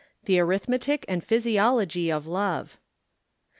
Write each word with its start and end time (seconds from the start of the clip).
THE 0.25 0.39
ARITHMETIC 0.39 1.05
AND 1.07 1.23
PHYSIOLOGY 1.23 2.11
OF 2.11 2.25
LOVE. 2.25 2.79